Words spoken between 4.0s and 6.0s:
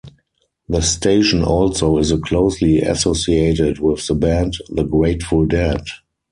the band The Grateful Dead.